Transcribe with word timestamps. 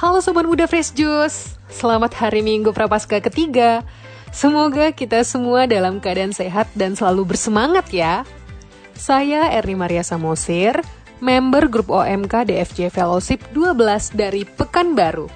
Halo 0.00 0.24
Sobat 0.24 0.48
Muda 0.48 0.64
Fresh 0.64 0.96
Juice, 0.96 1.60
selamat 1.68 2.16
hari 2.16 2.40
Minggu 2.40 2.72
Prapaskah 2.72 3.20
ketiga. 3.20 3.84
Semoga 4.32 4.96
kita 4.96 5.20
semua 5.28 5.68
dalam 5.68 6.00
keadaan 6.00 6.32
sehat 6.32 6.72
dan 6.72 6.96
selalu 6.96 7.36
bersemangat 7.36 7.84
ya. 7.92 8.24
Saya 8.96 9.52
Erni 9.52 9.76
Maria 9.76 10.00
Samosir, 10.00 10.80
member 11.20 11.68
grup 11.68 11.92
OMK 11.92 12.48
DFJ 12.48 12.88
Fellowship 12.88 13.44
12 13.52 14.16
dari 14.16 14.48
Pekanbaru. 14.48 15.28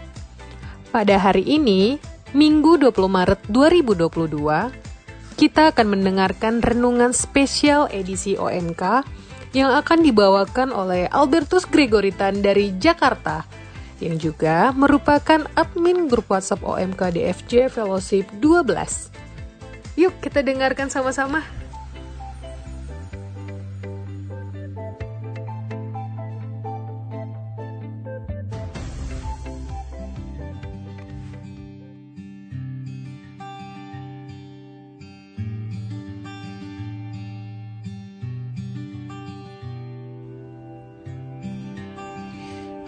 Pada 0.89 1.21
hari 1.21 1.45
ini, 1.45 2.01
Minggu 2.33 2.81
20 2.81 3.05
Maret 3.05 3.45
2022, 3.53 4.73
kita 5.37 5.77
akan 5.77 5.93
mendengarkan 5.93 6.65
renungan 6.65 7.13
spesial 7.13 7.85
edisi 7.93 8.41
OMK 8.41 9.05
yang 9.53 9.77
akan 9.77 10.01
dibawakan 10.01 10.73
oleh 10.73 11.05
Albertus 11.13 11.69
Gregoritan 11.69 12.41
dari 12.41 12.73
Jakarta 12.81 13.64
yang 14.03 14.19
juga 14.19 14.75
merupakan 14.75 15.47
admin 15.55 16.11
grup 16.11 16.31
WhatsApp 16.31 16.63
OMK 16.67 17.15
DFJ 17.15 17.71
Fellowship 17.71 18.27
12. 18.43 19.15
Yuk 19.95 20.15
kita 20.19 20.43
dengarkan 20.43 20.91
sama-sama. 20.91 21.64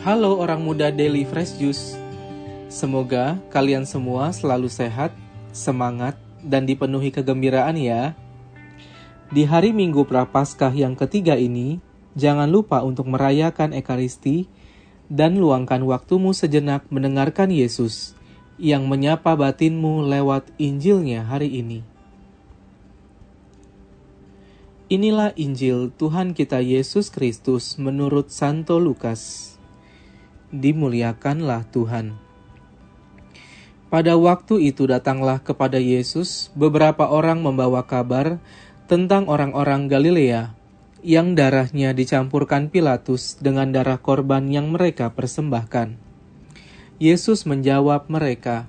Halo 0.06 0.38
orang 0.38 0.62
muda 0.62 0.94
Daily 0.94 1.26
Fresh 1.26 1.58
Juice. 1.58 1.98
Semoga 2.70 3.42
kalian 3.50 3.82
semua 3.82 4.30
selalu 4.30 4.70
sehat, 4.70 5.10
semangat, 5.50 6.14
dan 6.46 6.62
dipenuhi 6.62 7.10
kegembiraan 7.10 7.74
ya. 7.74 8.14
Di 9.34 9.42
hari 9.42 9.74
Minggu 9.74 10.06
Prapaskah 10.06 10.70
yang 10.70 10.94
ketiga 10.94 11.34
ini, 11.34 11.82
jangan 12.14 12.46
lupa 12.46 12.86
untuk 12.86 13.10
merayakan 13.10 13.74
Ekaristi 13.74 14.46
dan 15.10 15.42
luangkan 15.42 15.82
waktumu 15.82 16.30
sejenak 16.30 16.86
mendengarkan 16.86 17.50
Yesus 17.50 18.14
yang 18.62 18.86
menyapa 18.86 19.34
batinmu 19.34 20.06
lewat 20.06 20.46
Injilnya 20.54 21.26
hari 21.26 21.50
ini. 21.50 21.82
Inilah 24.86 25.34
Injil 25.34 25.90
Tuhan 25.98 26.30
kita 26.30 26.62
Yesus 26.62 27.10
Kristus 27.10 27.74
menurut 27.74 28.30
Santo 28.30 28.78
Lukas 28.78 29.55
dimuliakanlah 30.54 31.66
Tuhan. 31.70 32.14
Pada 33.86 34.18
waktu 34.18 34.74
itu 34.74 34.90
datanglah 34.90 35.38
kepada 35.38 35.78
Yesus 35.78 36.50
beberapa 36.58 37.06
orang 37.06 37.38
membawa 37.38 37.86
kabar 37.86 38.42
tentang 38.90 39.30
orang-orang 39.30 39.86
Galilea 39.86 40.54
yang 41.06 41.38
darahnya 41.38 41.94
dicampurkan 41.94 42.66
Pilatus 42.66 43.38
dengan 43.38 43.70
darah 43.70 44.02
korban 44.02 44.50
yang 44.50 44.74
mereka 44.74 45.14
persembahkan. 45.14 45.94
Yesus 46.98 47.46
menjawab 47.46 48.10
mereka, 48.10 48.66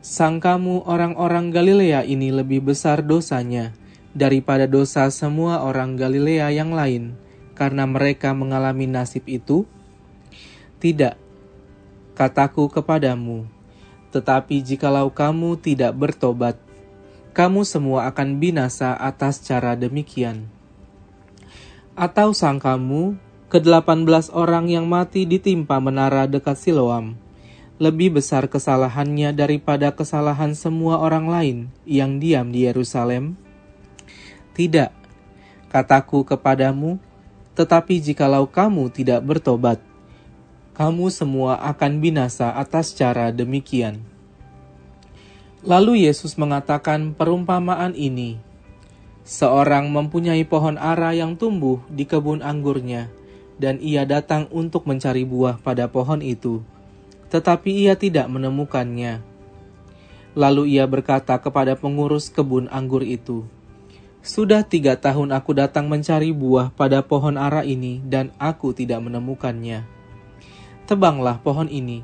Sangkamu 0.00 0.88
orang-orang 0.88 1.52
Galilea 1.52 2.08
ini 2.08 2.32
lebih 2.32 2.72
besar 2.72 3.04
dosanya 3.04 3.76
daripada 4.16 4.64
dosa 4.64 5.04
semua 5.12 5.60
orang 5.60 5.98
Galilea 5.98 6.48
yang 6.54 6.72
lain, 6.72 7.18
karena 7.52 7.84
mereka 7.84 8.32
mengalami 8.32 8.88
nasib 8.88 9.28
itu?' 9.28 9.68
Tidak, 10.78 11.18
kataku 12.14 12.70
kepadamu, 12.70 13.50
tetapi 14.14 14.62
jikalau 14.62 15.10
kamu 15.10 15.58
tidak 15.58 15.90
bertobat, 15.90 16.54
kamu 17.34 17.66
semua 17.66 18.06
akan 18.06 18.38
binasa 18.38 18.94
atas 18.94 19.42
cara 19.42 19.74
demikian. 19.74 20.46
Atau 21.98 22.30
sangkamu, 22.30 23.18
ke-18 23.50 24.30
orang 24.30 24.70
yang 24.70 24.86
mati 24.86 25.26
ditimpa 25.26 25.82
menara 25.82 26.30
dekat 26.30 26.54
Siloam, 26.54 27.18
lebih 27.82 28.22
besar 28.22 28.46
kesalahannya 28.46 29.34
daripada 29.34 29.90
kesalahan 29.90 30.54
semua 30.54 31.02
orang 31.02 31.26
lain 31.26 31.58
yang 31.82 32.22
diam 32.22 32.54
di 32.54 32.70
Yerusalem? 32.70 33.34
Tidak, 34.54 34.94
kataku 35.74 36.22
kepadamu, 36.22 37.02
tetapi 37.58 37.98
jikalau 37.98 38.46
kamu 38.46 38.94
tidak 38.94 39.26
bertobat, 39.26 39.87
kamu 40.78 41.10
semua 41.10 41.58
akan 41.74 41.98
binasa 41.98 42.54
atas 42.54 42.94
cara 42.94 43.34
demikian. 43.34 43.98
Lalu 45.66 46.06
Yesus 46.06 46.38
mengatakan 46.38 47.18
perumpamaan 47.18 47.98
ini. 47.98 48.38
Seorang 49.26 49.90
mempunyai 49.90 50.46
pohon 50.46 50.78
ara 50.78 51.10
yang 51.18 51.34
tumbuh 51.34 51.82
di 51.90 52.06
kebun 52.06 52.46
anggurnya, 52.46 53.10
dan 53.58 53.82
ia 53.82 54.06
datang 54.06 54.46
untuk 54.54 54.86
mencari 54.86 55.26
buah 55.26 55.58
pada 55.58 55.90
pohon 55.90 56.22
itu, 56.22 56.62
tetapi 57.26 57.74
ia 57.74 57.98
tidak 57.98 58.30
menemukannya. 58.30 59.18
Lalu 60.38 60.78
ia 60.78 60.86
berkata 60.86 61.42
kepada 61.42 61.74
pengurus 61.74 62.30
kebun 62.30 62.70
anggur 62.70 63.02
itu, 63.02 63.42
"Sudah 64.22 64.62
tiga 64.62 64.94
tahun 64.94 65.34
aku 65.34 65.58
datang 65.58 65.90
mencari 65.90 66.30
buah 66.30 66.70
pada 66.70 67.02
pohon 67.02 67.34
ara 67.34 67.66
ini, 67.66 67.98
dan 68.06 68.30
aku 68.38 68.70
tidak 68.70 69.02
menemukannya." 69.02 69.97
Tebanglah 70.88 71.36
pohon 71.44 71.68
ini. 71.68 72.00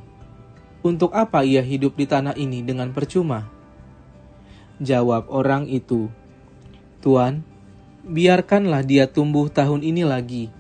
Untuk 0.84 1.17
apa 1.17 1.41
ia 1.41 1.65
hidup 1.65 1.97
di 1.97 2.05
tanah 2.05 2.37
ini 2.37 2.61
dengan 2.61 2.93
percuma? 2.93 3.49
Jawab 4.77 5.33
orang 5.33 5.65
itu, 5.72 6.12
Tuan, 7.00 7.41
biarkanlah 8.05 8.84
dia 8.84 9.09
tumbuh 9.09 9.49
tahun 9.49 9.81
ini 9.81 10.05
lagi. 10.05 10.53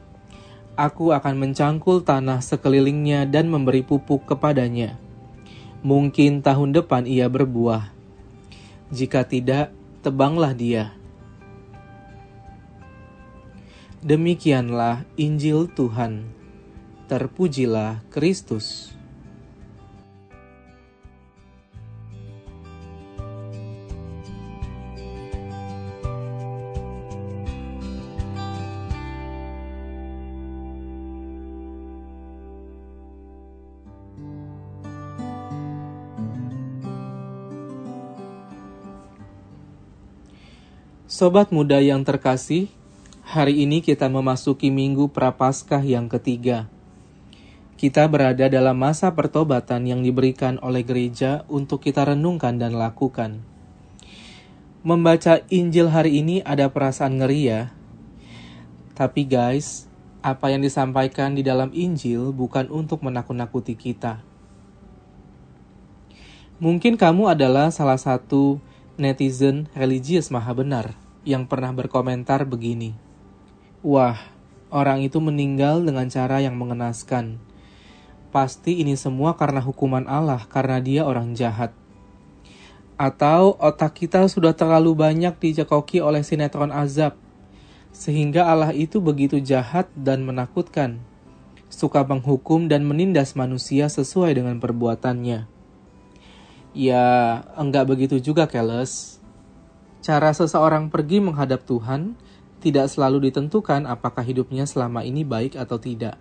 Aku 0.72 1.12
akan 1.12 1.36
mencangkul 1.36 2.00
tanah 2.00 2.40
sekelilingnya 2.40 3.28
dan 3.28 3.52
memberi 3.52 3.84
pupuk 3.84 4.24
kepadanya. 4.24 4.96
Mungkin 5.84 6.40
tahun 6.40 6.72
depan 6.72 7.04
ia 7.04 7.28
berbuah. 7.28 7.92
Jika 8.88 9.28
tidak, 9.28 9.68
tebanglah 10.00 10.56
dia. 10.56 10.96
Demikianlah 14.00 15.04
Injil 15.20 15.68
Tuhan. 15.68 16.43
Terpujilah 17.14 18.02
Kristus. 18.10 18.90
Sobat 41.06 41.54
muda 41.54 41.78
yang 41.78 42.02
terkasih, 42.02 42.66
hari 43.22 43.62
ini 43.62 43.78
kita 43.78 44.10
memasuki 44.10 44.66
minggu 44.74 45.14
Prapaskah 45.14 45.78
yang 45.78 46.10
ketiga. 46.10 46.66
Kita 47.74 48.06
berada 48.06 48.46
dalam 48.46 48.78
masa 48.78 49.18
pertobatan 49.18 49.82
yang 49.90 49.98
diberikan 50.06 50.62
oleh 50.62 50.86
gereja 50.86 51.42
untuk 51.50 51.82
kita 51.82 52.06
renungkan 52.06 52.54
dan 52.54 52.78
lakukan. 52.78 53.42
Membaca 54.86 55.42
Injil 55.50 55.90
hari 55.90 56.22
ini 56.22 56.38
ada 56.46 56.70
perasaan 56.70 57.18
ngeri 57.18 57.50
ya. 57.50 57.74
Tapi 58.94 59.26
guys, 59.26 59.90
apa 60.22 60.54
yang 60.54 60.62
disampaikan 60.62 61.34
di 61.34 61.42
dalam 61.42 61.74
Injil 61.74 62.30
bukan 62.30 62.70
untuk 62.70 63.02
menakut-nakuti 63.02 63.74
kita. 63.74 64.22
Mungkin 66.62 66.94
kamu 66.94 67.34
adalah 67.34 67.74
salah 67.74 67.98
satu 67.98 68.62
netizen 68.94 69.66
religius 69.74 70.30
maha 70.30 70.54
benar 70.54 70.94
yang 71.26 71.50
pernah 71.50 71.74
berkomentar 71.74 72.46
begini. 72.46 72.94
Wah, 73.82 74.30
orang 74.70 75.02
itu 75.02 75.18
meninggal 75.18 75.82
dengan 75.82 76.06
cara 76.06 76.38
yang 76.38 76.54
mengenaskan 76.54 77.42
pasti 78.34 78.82
ini 78.82 78.98
semua 78.98 79.38
karena 79.38 79.62
hukuman 79.62 80.10
Allah 80.10 80.42
karena 80.50 80.82
dia 80.82 81.06
orang 81.06 81.38
jahat. 81.38 81.70
Atau 82.98 83.54
otak 83.62 83.94
kita 83.94 84.26
sudah 84.26 84.50
terlalu 84.50 84.98
banyak 84.98 85.38
dicekoki 85.38 86.02
oleh 86.02 86.26
sinetron 86.26 86.74
azab, 86.74 87.14
sehingga 87.94 88.50
Allah 88.50 88.74
itu 88.74 88.98
begitu 88.98 89.38
jahat 89.38 89.86
dan 89.94 90.26
menakutkan, 90.26 90.98
suka 91.70 92.02
menghukum 92.02 92.66
dan 92.66 92.82
menindas 92.82 93.38
manusia 93.38 93.86
sesuai 93.86 94.34
dengan 94.34 94.58
perbuatannya. 94.58 95.46
Ya, 96.74 97.06
enggak 97.54 97.86
begitu 97.86 98.18
juga, 98.18 98.50
Keles. 98.50 99.22
Cara 100.02 100.34
seseorang 100.34 100.90
pergi 100.90 101.22
menghadap 101.22 101.62
Tuhan 101.62 102.18
tidak 102.58 102.90
selalu 102.90 103.30
ditentukan 103.30 103.86
apakah 103.86 104.26
hidupnya 104.26 104.66
selama 104.66 105.06
ini 105.06 105.22
baik 105.22 105.54
atau 105.54 105.78
tidak. 105.78 106.18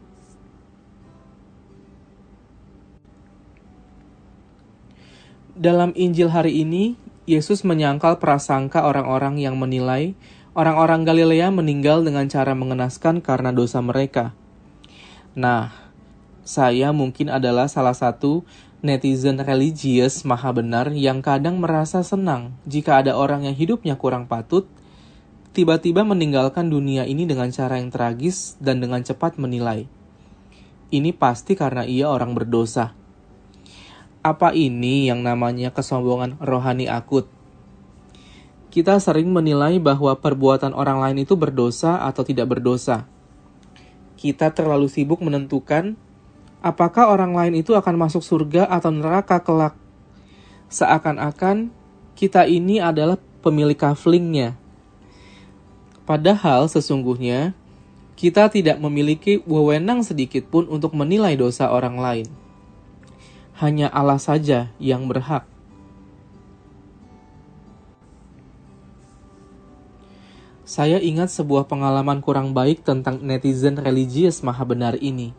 Dalam 5.53 5.93
Injil 5.93 6.33
hari 6.33 6.65
ini, 6.65 6.97
Yesus 7.29 7.61
menyangkal 7.61 8.17
prasangka 8.17 8.89
orang-orang 8.89 9.37
yang 9.37 9.53
menilai 9.53 10.17
orang-orang 10.57 11.05
Galilea 11.05 11.53
meninggal 11.53 12.01
dengan 12.01 12.25
cara 12.25 12.57
mengenaskan 12.57 13.21
karena 13.21 13.53
dosa 13.53 13.77
mereka. 13.77 14.33
Nah, 15.37 15.69
saya 16.41 16.89
mungkin 16.89 17.29
adalah 17.29 17.69
salah 17.69 17.93
satu 17.93 18.41
netizen 18.81 19.37
religius 19.45 20.25
maha 20.25 20.49
benar 20.57 20.89
yang 20.89 21.21
kadang 21.21 21.61
merasa 21.61 22.01
senang 22.01 22.57
jika 22.65 23.05
ada 23.05 23.13
orang 23.13 23.45
yang 23.45 23.53
hidupnya 23.53 23.93
kurang 23.93 24.25
patut 24.25 24.65
tiba-tiba 25.53 26.01
meninggalkan 26.01 26.65
dunia 26.65 27.05
ini 27.05 27.29
dengan 27.29 27.53
cara 27.53 27.77
yang 27.77 27.93
tragis 27.93 28.57
dan 28.57 28.81
dengan 28.81 29.05
cepat 29.05 29.37
menilai. 29.37 29.85
Ini 30.89 31.13
pasti 31.13 31.53
karena 31.53 31.85
ia 31.85 32.09
orang 32.09 32.33
berdosa. 32.33 33.02
Apa 34.23 34.55
ini 34.55 35.11
yang 35.11 35.19
namanya 35.19 35.75
kesombongan 35.75 36.39
rohani 36.39 36.87
akut? 36.87 37.27
Kita 38.71 38.97
sering 38.97 39.29
menilai 39.29 39.77
bahwa 39.77 40.15
perbuatan 40.17 40.73
orang 40.73 41.03
lain 41.03 41.27
itu 41.27 41.35
berdosa 41.35 42.01
atau 42.01 42.25
tidak 42.25 42.49
berdosa. 42.57 43.05
Kita 44.17 44.49
terlalu 44.55 44.87
sibuk 44.87 45.19
menentukan 45.19 45.99
apakah 46.63 47.11
orang 47.11 47.35
lain 47.35 47.59
itu 47.59 47.75
akan 47.75 47.99
masuk 47.99 48.23
surga 48.23 48.65
atau 48.71 48.89
neraka 48.89 49.43
kelak. 49.43 49.75
Seakan-akan 50.71 51.69
kita 52.15 52.47
ini 52.47 52.79
adalah 52.79 53.19
pemilik 53.43 53.75
kaflingnya 53.75 54.63
Padahal 56.03 56.67
sesungguhnya 56.67 57.55
kita 58.19 58.51
tidak 58.51 58.75
memiliki 58.83 59.39
wewenang 59.47 60.03
sedikit 60.03 60.43
pun 60.51 60.67
untuk 60.67 60.91
menilai 60.91 61.39
dosa 61.39 61.71
orang 61.71 61.95
lain. 61.95 62.27
Hanya 63.63 63.87
Allah 63.95 64.19
saja 64.19 64.75
yang 64.75 65.07
berhak. 65.07 65.47
Saya 70.67 70.99
ingat 70.99 71.31
sebuah 71.31 71.71
pengalaman 71.71 72.19
kurang 72.19 72.51
baik 72.51 72.83
tentang 72.83 73.23
netizen 73.23 73.79
religius 73.79 74.43
maha 74.43 74.67
benar 74.67 74.99
ini. 74.99 75.31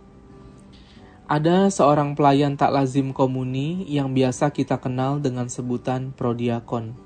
Ada 1.29 1.69
seorang 1.69 2.17
pelayan 2.17 2.57
tak 2.57 2.73
lazim 2.73 3.13
komuni 3.13 3.85
yang 3.93 4.17
biasa 4.17 4.49
kita 4.57 4.81
kenal 4.81 5.21
dengan 5.21 5.53
sebutan 5.53 6.09
prodiakon, 6.17 6.97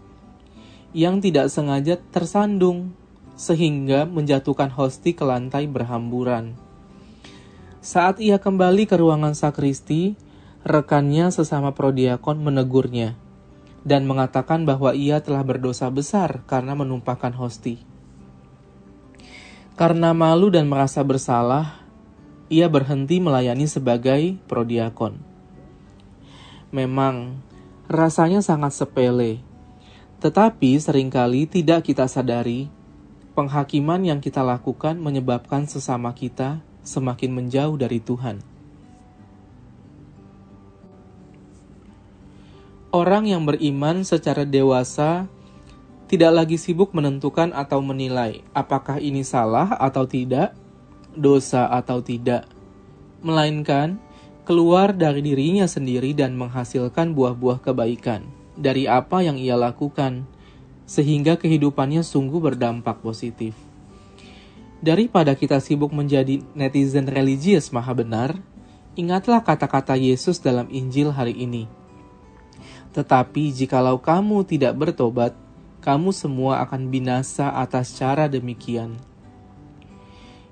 yang 0.94 1.18
tidak 1.18 1.50
sengaja 1.50 1.98
tersandung 2.14 2.94
sehingga 3.34 4.06
menjatuhkan 4.06 4.70
hosti 4.70 5.18
ke 5.18 5.26
lantai 5.26 5.66
berhamburan. 5.66 6.54
Saat 7.82 8.22
ia 8.22 8.38
kembali 8.38 8.86
ke 8.86 8.94
ruangan 8.94 9.34
sakristi, 9.34 10.14
rekannya 10.66 11.30
sesama 11.30 11.74
prodiakon 11.74 12.42
menegurnya 12.42 13.14
dan 13.86 14.04
mengatakan 14.04 14.66
bahwa 14.66 14.92
ia 14.92 15.22
telah 15.22 15.42
berdosa 15.46 15.86
besar 15.88 16.42
karena 16.44 16.74
menumpahkan 16.74 17.32
hosti. 17.34 17.80
Karena 19.78 20.10
malu 20.10 20.50
dan 20.50 20.66
merasa 20.66 21.00
bersalah, 21.06 21.86
ia 22.50 22.66
berhenti 22.66 23.22
melayani 23.22 23.70
sebagai 23.70 24.34
prodiakon. 24.50 25.22
Memang, 26.74 27.38
rasanya 27.86 28.42
sangat 28.42 28.74
sepele, 28.74 29.38
tetapi 30.18 30.76
sering 30.82 31.08
kali 31.14 31.46
tidak 31.46 31.86
kita 31.86 32.10
sadari 32.10 32.66
penghakiman 33.38 34.02
yang 34.02 34.18
kita 34.18 34.42
lakukan 34.42 34.98
menyebabkan 34.98 35.70
sesama 35.70 36.10
kita 36.10 36.58
semakin 36.82 37.30
menjauh 37.38 37.78
dari 37.78 38.02
Tuhan. 38.02 38.57
Orang 42.98 43.30
yang 43.30 43.46
beriman 43.46 44.02
secara 44.02 44.42
dewasa 44.42 45.30
tidak 46.10 46.34
lagi 46.34 46.58
sibuk 46.58 46.90
menentukan 46.90 47.54
atau 47.54 47.78
menilai 47.78 48.42
apakah 48.50 48.98
ini 48.98 49.22
salah 49.22 49.70
atau 49.78 50.02
tidak, 50.02 50.50
dosa 51.14 51.70
atau 51.70 52.02
tidak, 52.02 52.50
melainkan 53.22 54.02
keluar 54.42 54.90
dari 54.90 55.22
dirinya 55.22 55.70
sendiri 55.70 56.10
dan 56.10 56.34
menghasilkan 56.34 57.14
buah-buah 57.14 57.62
kebaikan 57.62 58.26
dari 58.58 58.90
apa 58.90 59.22
yang 59.22 59.38
ia 59.38 59.54
lakukan 59.54 60.26
sehingga 60.82 61.38
kehidupannya 61.38 62.02
sungguh 62.02 62.42
berdampak 62.42 62.98
positif. 62.98 63.54
Daripada 64.82 65.38
kita 65.38 65.62
sibuk 65.62 65.94
menjadi 65.94 66.42
netizen 66.50 67.06
religius 67.06 67.70
maha 67.70 67.94
benar, 67.94 68.34
ingatlah 68.98 69.38
kata-kata 69.46 69.94
Yesus 69.94 70.42
dalam 70.42 70.66
Injil 70.74 71.14
hari 71.14 71.38
ini. 71.38 71.77
Tetapi 72.96 73.52
jikalau 73.52 74.00
kamu 74.00 74.44
tidak 74.48 74.76
bertobat, 74.76 75.36
kamu 75.84 76.10
semua 76.10 76.64
akan 76.66 76.90
binasa 76.90 77.52
atas 77.52 77.94
cara 77.96 78.26
demikian. 78.26 78.98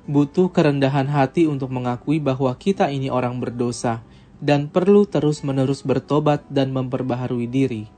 Butuh 0.06 0.54
kerendahan 0.54 1.10
hati 1.10 1.50
untuk 1.50 1.74
mengakui 1.74 2.22
bahwa 2.22 2.54
kita 2.54 2.94
ini 2.94 3.10
orang 3.10 3.42
berdosa 3.42 4.06
dan 4.38 4.70
perlu 4.70 5.02
terus-menerus 5.02 5.82
bertobat 5.82 6.46
dan 6.46 6.70
memperbaharui 6.70 7.50
diri. 7.50 7.90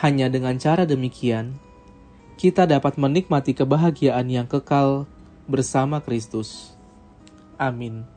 Hanya 0.00 0.32
dengan 0.32 0.56
cara 0.56 0.88
demikian, 0.88 1.60
kita 2.40 2.64
dapat 2.64 2.96
menikmati 2.96 3.52
kebahagiaan 3.52 4.28
yang 4.28 4.48
kekal 4.48 5.04
bersama 5.48 6.00
Kristus. 6.00 6.76
Amin. 7.56 8.15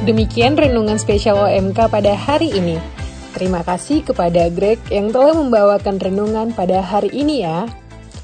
Demikian 0.00 0.56
renungan 0.56 0.96
spesial 0.96 1.36
OMK 1.36 1.92
pada 1.92 2.16
hari 2.16 2.48
ini. 2.56 2.80
Terima 3.36 3.60
kasih 3.60 4.00
kepada 4.00 4.48
Greg 4.48 4.80
yang 4.88 5.12
telah 5.12 5.36
membawakan 5.36 6.00
renungan 6.00 6.56
pada 6.56 6.80
hari 6.80 7.12
ini 7.12 7.44
ya. 7.44 7.68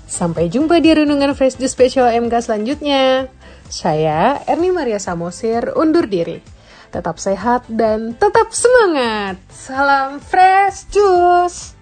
Sampai 0.08 0.48
jumpa 0.48 0.80
di 0.80 0.96
renungan 0.96 1.36
Fresh 1.36 1.60
Juice 1.60 1.76
spesial 1.76 2.08
OMK 2.08 2.48
selanjutnya. 2.48 3.28
Saya 3.68 4.40
Erni 4.48 4.72
Maria 4.72 4.96
Samosir 4.96 5.76
undur 5.76 6.08
diri. 6.08 6.40
Tetap 6.88 7.20
sehat 7.20 7.68
dan 7.68 8.16
tetap 8.16 8.56
semangat. 8.56 9.36
Salam 9.52 10.16
Fresh 10.16 10.88
Juice. 10.88 11.75